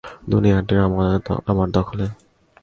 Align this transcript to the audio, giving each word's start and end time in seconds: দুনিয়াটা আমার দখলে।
দুনিয়াটা 0.29 0.75
আমার 1.51 1.67
দখলে। 1.71 2.05